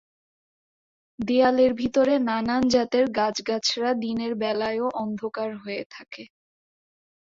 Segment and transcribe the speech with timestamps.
[1.19, 6.23] দেয়ালের ভিতরে নানান জাতের গাছগাছড়া দিনের বেলায়ও অন্ধকার হয়ে থাকে।